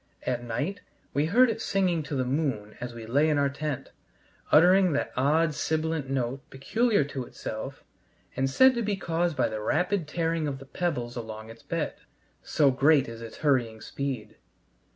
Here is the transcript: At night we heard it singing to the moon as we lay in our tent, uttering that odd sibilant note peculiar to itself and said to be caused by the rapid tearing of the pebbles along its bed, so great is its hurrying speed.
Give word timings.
At 0.23 0.43
night 0.43 0.81
we 1.13 1.25
heard 1.27 1.51
it 1.51 1.61
singing 1.61 2.01
to 2.01 2.15
the 2.15 2.25
moon 2.25 2.75
as 2.81 2.95
we 2.95 3.05
lay 3.05 3.29
in 3.29 3.37
our 3.37 3.51
tent, 3.51 3.91
uttering 4.51 4.93
that 4.93 5.13
odd 5.15 5.53
sibilant 5.53 6.09
note 6.09 6.41
peculiar 6.49 7.03
to 7.03 7.23
itself 7.23 7.83
and 8.35 8.49
said 8.49 8.73
to 8.73 8.81
be 8.81 8.95
caused 8.95 9.37
by 9.37 9.47
the 9.47 9.61
rapid 9.61 10.07
tearing 10.07 10.47
of 10.47 10.57
the 10.57 10.65
pebbles 10.65 11.15
along 11.15 11.51
its 11.51 11.61
bed, 11.61 11.93
so 12.41 12.71
great 12.71 13.07
is 13.07 13.21
its 13.21 13.37
hurrying 13.45 13.79
speed. 13.79 14.37